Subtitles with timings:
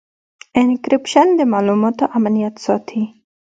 [0.61, 3.01] انکریپشن د معلوماتو امنیت ساتي.